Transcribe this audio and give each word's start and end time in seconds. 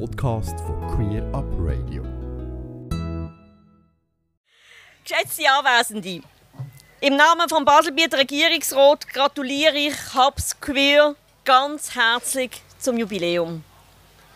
Podcast 0.00 0.58
von 0.60 0.80
Queer 0.88 1.22
Up 1.32 1.44
Radio. 1.58 2.02
Geschätzte 5.04 5.44
Anwesende, 5.48 6.20
im 7.00 7.16
Namen 7.16 7.48
vom 7.48 7.64
Baselbieter 7.64 8.18
Regierungsrat 8.18 9.06
gratuliere 9.08 9.76
ich 9.76 9.94
Hubs 10.14 10.60
Queer 10.60 11.14
ganz 11.44 11.94
herzlich 11.94 12.50
zum 12.78 12.98
Jubiläum. 12.98 13.62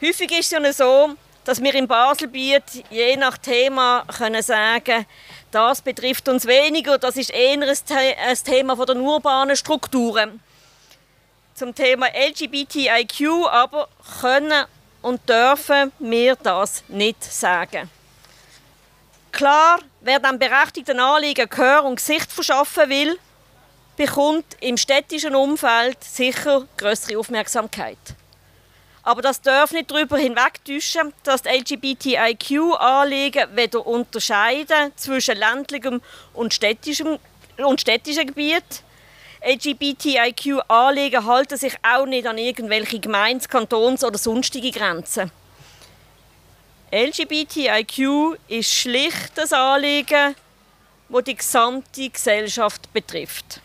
Häufig 0.00 0.30
ist 0.32 0.52
es 0.52 0.58
ja 0.58 0.72
so, 0.72 1.14
dass 1.44 1.62
wir 1.62 1.74
im 1.74 1.86
Baselbiet 1.86 2.84
je 2.88 3.16
nach 3.16 3.36
Thema 3.36 4.04
können 4.16 4.42
sagen 4.42 5.04
das 5.50 5.82
betrifft 5.82 6.30
uns 6.30 6.46
weniger, 6.46 6.96
das 6.96 7.16
ist 7.16 7.30
eher 7.30 7.60
ein 7.60 8.36
Thema 8.42 8.86
der 8.86 8.96
urbanen 8.96 9.54
Strukturen. 9.54 10.40
Zum 11.54 11.74
Thema 11.74 12.06
LGBTIQ 12.06 13.48
aber 13.50 13.88
können 14.20 14.64
und 15.02 15.28
dürfen 15.28 15.92
wir 15.98 16.36
das 16.36 16.84
nicht 16.88 17.22
sagen. 17.22 17.90
Klar, 19.32 19.80
wer 20.00 20.20
dem 20.20 20.38
berechtigten 20.38 21.00
Anliegen 21.00 21.48
Gehör 21.48 21.84
und 21.84 21.96
Gesicht 21.96 22.30
verschaffen 22.30 22.88
will, 22.88 23.18
bekommt 23.96 24.44
im 24.60 24.76
städtischen 24.76 25.34
Umfeld 25.34 26.02
sicher 26.02 26.66
größere 26.76 27.18
Aufmerksamkeit. 27.18 27.98
Aber 29.02 29.20
das 29.20 29.40
darf 29.40 29.72
nicht 29.72 29.90
darüber 29.90 30.16
hinwegtäuschen, 30.16 31.12
dass 31.24 31.42
die 31.42 31.48
LGBTIQ-Anliegen 31.48 33.56
weder 33.56 33.84
unterscheiden 33.84 34.92
zwischen 34.96 35.36
ländlichem 35.36 36.00
und 36.34 36.54
städtischem, 36.54 37.18
und 37.56 37.80
städtischem 37.80 38.28
Gebiet. 38.28 38.84
LGBTIQ-Anliegen 39.44 41.26
halten 41.26 41.56
sich 41.56 41.74
auch 41.82 42.06
nicht 42.06 42.26
an 42.26 42.38
irgendwelche 42.38 43.00
Gemeins-, 43.00 43.48
Kantons- 43.48 44.04
oder 44.04 44.16
sonstige 44.16 44.70
Grenzen. 44.70 45.32
LGBTIQ 46.92 48.38
ist 48.48 48.72
schlicht 48.72 49.32
das 49.34 49.52
Anliegen, 49.52 50.36
das 51.08 51.24
die 51.24 51.34
gesamte 51.34 52.08
Gesellschaft 52.08 52.92
betrifft. 52.92 53.60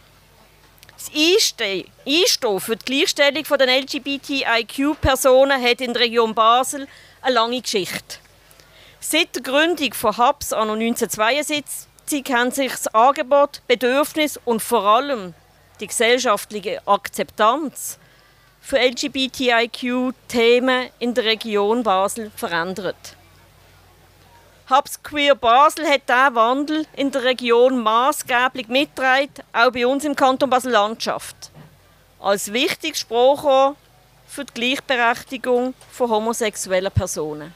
Das 0.97 1.11
Einstehen 1.13 2.59
für 2.59 2.75
die 2.75 2.85
Gleichstellung 2.85 3.43
der 3.43 3.81
LGBTIQ-Personen 3.81 5.61
hat 5.61 5.81
in 5.81 5.93
der 5.93 6.01
Region 6.01 6.33
Basel 6.33 6.87
eine 7.21 7.35
lange 7.35 7.61
Geschichte. 7.61 8.17
Seit 8.99 9.35
der 9.35 9.43
Gründung 9.43 9.93
von 9.93 10.15
anno 10.15 10.73
1972 10.73 12.23
haben 12.31 12.49
sich 12.49 12.71
das 12.71 12.87
Angebot, 12.87 13.61
Bedürfnis 13.67 14.39
und 14.43 14.61
vor 14.61 14.83
allem 14.83 15.35
die 15.79 15.87
gesellschaftliche 15.87 16.85
Akzeptanz 16.87 17.99
für 18.61 18.79
LGBTIQ-Themen 18.79 20.89
in 20.99 21.13
der 21.13 21.23
Region 21.23 21.83
Basel 21.83 22.31
verändert. 22.35 23.15
Hubs 24.69 25.01
Queer 25.01 25.35
Basel 25.35 25.87
hat 25.87 26.09
diesen 26.09 26.35
Wandel 26.35 26.85
in 26.97 27.09
der 27.09 27.23
Region 27.23 27.81
maßgeblich 27.81 28.67
mitgetragen, 28.67 29.31
auch 29.53 29.71
bei 29.71 29.87
uns 29.87 30.03
im 30.03 30.15
Kanton 30.15 30.49
Basel-Landschaft. 30.49 31.51
Als 32.19 32.51
wichtiges 32.51 32.99
Sprachrohr 32.99 33.77
für 34.27 34.43
die 34.43 34.53
Gleichberechtigung 34.53 35.73
von 35.89 36.09
homosexuellen 36.09 36.91
Personen. 36.91 37.53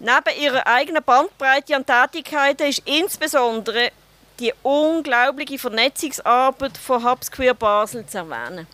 Neben 0.00 0.40
ihrer 0.40 0.66
eigenen 0.66 1.04
Bandbreite 1.04 1.76
an 1.76 1.86
Tätigkeiten 1.86 2.66
ist 2.66 2.82
insbesondere 2.84 3.92
die 4.40 4.52
unglaubliche 4.62 5.58
Vernetzungsarbeit 5.58 6.76
von 6.76 7.04
Hubs 7.04 7.30
Queer 7.30 7.54
Basel 7.54 8.06
zu 8.06 8.18
erwähnen. 8.18 8.66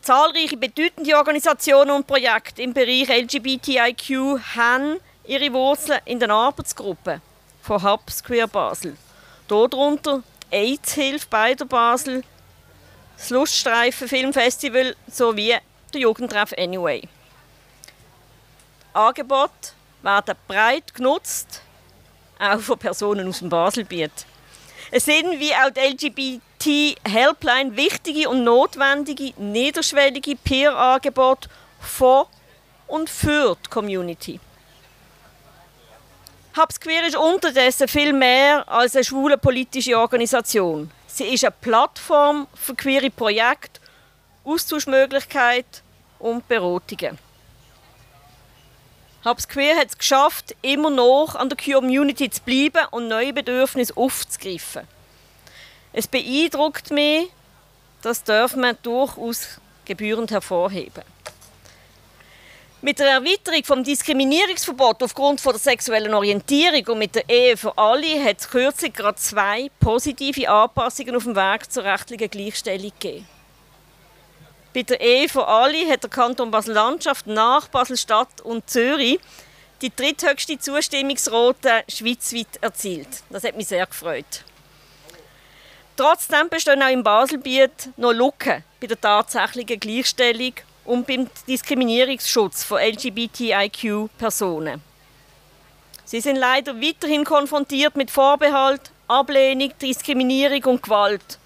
Zahlreiche 0.00 0.56
bedeutende 0.56 1.14
Organisationen 1.14 1.90
und 1.90 2.06
Projekte 2.06 2.62
im 2.62 2.72
Bereich 2.72 3.08
LGBTIQ 3.08 4.40
haben 4.56 4.98
ihre 5.24 5.52
Wurzeln 5.52 6.00
in 6.06 6.18
den 6.18 6.30
Arbeitsgruppen 6.30 7.20
von 7.62 7.82
Hubs 7.82 8.24
Queer 8.24 8.46
Basel. 8.46 8.96
Darunter 9.46 10.22
die 10.50 10.56
AIDS-Hilfe 10.56 11.26
beider 11.28 11.66
Basel, 11.66 12.24
das 13.16 13.28
Luststreifen 13.28 14.08
Filmfestival 14.08 14.96
sowie 15.06 15.56
der 15.92 16.00
Jugendtreff 16.00 16.54
Anyway. 16.56 17.06
Angebote 18.94 19.72
werden 20.02 20.34
breit 20.48 20.94
genutzt, 20.94 21.62
auch 22.38 22.60
von 22.60 22.78
Personen 22.78 23.28
aus 23.28 23.40
dem 23.40 23.50
Baselbiet. 23.50 24.26
Es 24.92 25.04
sind 25.04 25.38
wie 25.38 25.52
auch 25.54 25.70
die 25.70 25.80
LGBT 25.80 26.98
Helpline 27.08 27.76
wichtige 27.76 28.28
und 28.28 28.42
notwendige 28.42 29.32
niederschwellige 29.36 30.34
Peer-Angebote 30.34 31.48
von 31.80 32.26
und 32.88 33.08
für 33.08 33.56
die 33.64 33.70
Community. 33.70 34.40
Hubs 36.56 36.80
Queer 36.80 37.06
ist 37.06 37.16
unterdessen 37.16 37.86
viel 37.86 38.12
mehr 38.12 38.68
als 38.68 38.96
eine 38.96 39.04
schwule 39.04 39.38
politische 39.38 39.96
Organisation. 39.96 40.90
Sie 41.06 41.24
ist 41.24 41.44
eine 41.44 41.54
Plattform 41.60 42.48
für 42.54 42.74
queere 42.74 43.10
Projekte, 43.10 43.80
Austauschmöglichkeiten 44.44 45.82
und 46.18 46.46
Beratungen. 46.48 47.29
Hubs 49.22 49.48
Queer 49.48 49.76
hat 49.76 49.88
es 49.88 49.98
geschafft, 49.98 50.56
immer 50.62 50.88
noch 50.88 51.34
an 51.34 51.50
der 51.50 51.58
Community 51.58 52.30
zu 52.30 52.40
bleiben 52.40 52.86
und 52.90 53.08
neue 53.08 53.34
Bedürfnisse 53.34 53.94
aufzugreifen. 53.94 54.88
Es 55.92 56.06
beeindruckt 56.06 56.90
mich, 56.90 57.28
das 58.00 58.24
darf 58.24 58.56
man 58.56 58.78
durchaus 58.82 59.60
gebührend 59.84 60.30
hervorheben. 60.30 61.04
Mit 62.80 62.98
der 62.98 63.08
Erweiterung 63.08 63.62
vom 63.62 63.84
Diskriminierungsverbot 63.84 65.02
aufgrund 65.02 65.38
von 65.38 65.52
der 65.52 65.60
sexuellen 65.60 66.14
Orientierung 66.14 66.94
und 66.94 66.98
mit 66.98 67.14
der 67.14 67.28
Ehe 67.28 67.58
für 67.58 67.76
alle 67.76 68.24
hat 68.24 68.40
es 68.40 68.48
kürzlich 68.48 68.94
gerade 68.94 69.18
zwei 69.18 69.70
positive 69.80 70.48
Anpassungen 70.48 71.14
auf 71.14 71.24
dem 71.24 71.36
Weg 71.36 71.70
zur 71.70 71.84
rechtlichen 71.84 72.30
Gleichstellung 72.30 72.92
gegeben. 72.98 73.39
Bei 74.72 74.82
der 74.82 75.00
Ehe 75.00 75.28
für 75.28 75.48
alle 75.48 75.90
hat 75.90 76.04
der 76.04 76.10
Kanton 76.10 76.50
Basel-Landschaft 76.50 77.26
nach 77.26 77.66
Basel-Stadt 77.68 78.40
und 78.42 78.70
Zürich 78.70 79.18
die 79.82 79.90
dritthöchste 79.94 80.58
Zustimmungsrate 80.58 81.82
schweizweit 81.88 82.58
erzielt. 82.60 83.08
Das 83.30 83.42
hat 83.42 83.56
mich 83.56 83.66
sehr 83.66 83.86
gefreut. 83.86 84.44
Trotzdem 85.96 86.48
bestehen 86.48 86.82
auch 86.82 86.90
im 86.90 87.02
Baselbiet 87.02 87.90
noch 87.96 88.12
Lücken 88.12 88.62
bei 88.80 88.86
der 88.86 89.00
tatsächlichen 89.00 89.80
Gleichstellung 89.80 90.52
und 90.84 91.06
beim 91.06 91.28
Diskriminierungsschutz 91.48 92.62
von 92.62 92.80
LGBTIQ-Personen. 92.80 94.82
Sie 96.04 96.20
sind 96.20 96.36
leider 96.36 96.80
weiterhin 96.80 97.24
konfrontiert 97.24 97.96
mit 97.96 98.10
Vorbehalt, 98.10 98.92
Ablehnung, 99.08 99.72
Diskriminierung 99.80 100.64
und 100.64 100.82
Gewalt. 100.82 101.38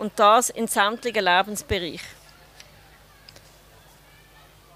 Und 0.00 0.18
das 0.18 0.48
in 0.48 0.66
sämtlichen 0.66 1.22
Lebensbereichen. 1.22 2.00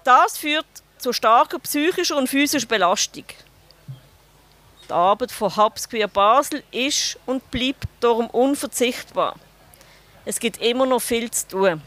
Das 0.03 0.37
führt 0.37 0.67
zu 0.99 1.13
starker 1.13 1.57
psychischer 1.57 2.15
und 2.15 2.27
physischer 2.27 2.67
Belastung. 2.67 3.25
Die 4.87 4.93
Arbeit 4.93 5.31
von 5.31 5.57
Hubs 5.57 5.89
Queer 5.89 6.07
Basel 6.07 6.61
ist 6.69 7.17
und 7.25 7.49
bleibt 7.49 7.87
darum 8.01 8.29
unverzichtbar. 8.29 9.35
Es 10.25 10.39
gibt 10.39 10.61
immer 10.61 10.85
noch 10.85 11.01
viel 11.01 11.31
zu 11.31 11.47
tun. 11.47 11.81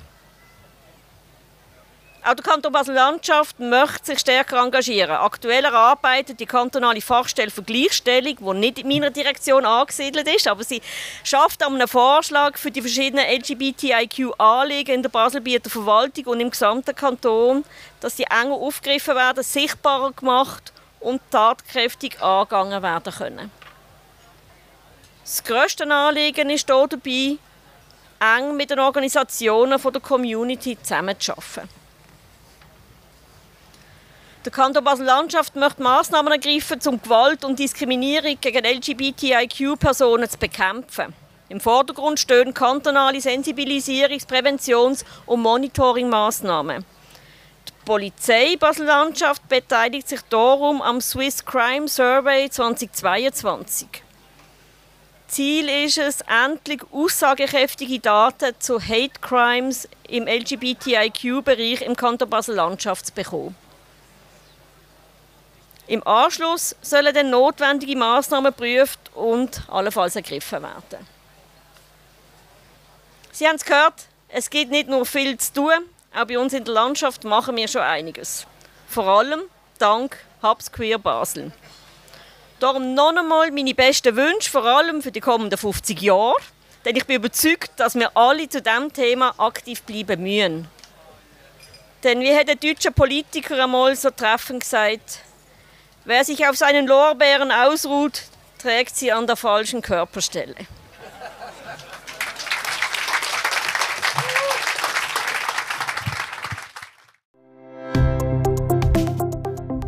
Auch 2.29 2.35
der 2.35 2.45
Kanton 2.45 2.73
Basel-Landschaft 2.73 3.59
möchte 3.59 4.05
sich 4.05 4.19
stärker 4.19 4.63
engagieren. 4.63 5.13
Aktuell 5.13 5.65
erarbeitet 5.65 6.39
die 6.39 6.45
kantonale 6.45 7.01
Fachstelle 7.01 7.51
für 7.51 7.63
Gleichstellung, 7.63 8.37
die 8.39 8.59
nicht 8.59 8.79
in 8.81 8.89
meiner 8.89 9.09
Direktion 9.09 9.65
angesiedelt 9.65 10.29
ist, 10.29 10.47
aber 10.47 10.63
sie 10.63 10.83
schafft 11.25 11.63
an 11.63 11.77
einem 11.77 11.89
Vorschlag 11.89 12.59
für 12.59 12.71
die 12.71 12.83
verschiedenen 12.83 13.25
LGBTIQ-Anliegen 13.25 14.97
in 14.97 15.03
der 15.03 15.09
Baselbieter 15.09 15.71
Verwaltung 15.71 16.27
und 16.27 16.41
im 16.41 16.51
gesamten 16.51 16.95
Kanton, 16.95 17.65
dass 18.01 18.19
sie 18.19 18.25
enger 18.25 18.57
aufgegriffen 18.57 19.15
werden, 19.15 19.43
sichtbarer 19.43 20.13
gemacht 20.13 20.75
und 21.01 21.23
tatkräftig 21.31 22.21
angegangen 22.21 22.83
werden 22.83 23.15
können. 23.15 23.51
Das 25.23 25.43
grösste 25.45 25.91
Anliegen 25.91 26.51
ist 26.51 26.67
hier 26.67 26.89
dabei, 26.89 27.39
eng 28.21 28.55
mit 28.55 28.69
den 28.69 28.81
Organisationen 28.81 29.81
der 29.81 30.01
Community 30.03 30.77
zusammenzuarbeiten. 30.83 31.88
Der 34.49 34.55
Kanton 34.55 34.83
Basel-Landschaft 34.83 35.57
möchte 35.57 35.83
Massnahmen 35.83 36.33
ergreifen, 36.33 36.81
um 36.87 37.03
Gewalt 37.03 37.45
und 37.45 37.59
Diskriminierung 37.59 38.39
gegen 38.41 38.65
LGBTIQ-Personen 38.65 40.27
zu 40.27 40.39
bekämpfen. 40.39 41.13
Im 41.51 41.61
Vordergrund 41.61 42.19
stehen 42.19 42.55
kantonale 42.55 43.19
Sensibilisierungs-, 43.19 44.27
Präventions- 44.27 45.05
und 45.27 45.43
Monitoring-Massnahmen. 45.43 46.87
Polizei 47.85 48.57
Basel-Landschaft 48.59 49.47
beteiligt 49.51 50.09
sich 50.09 50.23
darum 50.31 50.81
am 50.81 51.03
Swiss 51.03 51.45
Crime 51.45 51.87
Survey 51.87 52.49
2022. 52.49 53.87
Ziel 55.27 55.69
ist 55.69 55.99
es, 55.99 56.21
endlich 56.23 56.81
aussagekräftige 56.91 58.01
Daten 58.01 58.55
zu 58.59 58.81
Hate 58.81 59.21
Crimes 59.21 59.87
im 60.09 60.27
LGBTIQ-Bereich 60.27 61.83
im 61.83 61.95
Kanton 61.95 62.31
Basel-Landschaft 62.31 63.09
zu 63.09 63.13
bekommen. 63.13 63.68
Im 65.89 66.07
Anschluss 66.07 66.77
sollen 66.83 67.15
dann 67.15 67.31
notwendige 67.31 67.97
Maßnahmen 67.97 68.53
geprüft 68.53 69.01
und 69.15 69.63
allenfalls 69.69 70.17
ergriffen 70.17 70.63
werden. 70.63 71.07
Sie 73.33 73.49
haben 73.49 73.57
es 73.57 73.65
gehört, 73.65 74.05
es 74.29 74.51
gibt 74.51 74.71
nicht 74.71 74.89
nur 74.89 75.07
viel 75.07 75.39
zu 75.39 75.55
tun, 75.55 75.89
auch 76.15 76.27
bei 76.27 76.39
uns 76.39 76.53
in 76.53 76.65
der 76.65 76.75
Landschaft 76.75 77.25
machen 77.25 77.57
wir 77.57 77.67
schon 77.69 77.81
einiges. 77.81 78.47
Vor 78.87 79.07
allem 79.07 79.43
dank 79.79 80.19
Hubs 80.43 80.71
Queer 80.71 80.99
Basel. 80.99 81.53
Darum 82.61 82.93
noch 82.93 83.17
einmal 83.17 83.51
meine 83.51 83.75
besten 83.75 84.15
Wünsche, 84.15 84.51
vor 84.51 84.65
allem 84.65 85.01
für 85.01 85.13
die 85.13 85.21
kommenden 85.21 85.59
50 85.59 86.03
Jahre. 86.03 86.37
Denn 86.85 86.97
ich 86.97 87.07
bin 87.07 87.17
überzeugt, 87.17 87.71
dass 87.77 87.95
wir 87.95 88.15
alle 88.15 88.47
zu 88.47 88.61
diesem 88.61 88.93
Thema 88.93 89.35
aktiv 89.39 89.83
bleiben 89.83 90.23
müssen. 90.23 90.69
Denn 92.05 92.21
wie 92.21 92.35
hat 92.37 92.49
der 92.49 92.57
deutsche 92.57 92.91
Politiker 92.91 93.65
einmal 93.65 93.97
so 93.97 94.11
treffend 94.11 94.61
gesagt, 94.61 95.21
Wer 96.09 96.25
sich 96.25 96.49
auf 96.49 96.57
seinen 96.57 96.87
Lorbeeren 96.87 97.53
ausruht, 97.53 98.23
trägt 98.59 98.97
sie 98.97 99.13
an 99.13 99.27
der 99.27 99.37
falschen 99.37 99.83
Körperstelle. 99.83 100.55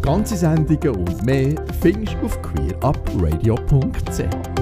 Ganze 0.02 0.36
Sendungen 0.36 0.94
und 0.94 1.24
mehr 1.24 1.54
findest 1.80 2.18
du 2.20 2.26
auf 2.26 2.42
queerupradio.ch. 2.42 4.59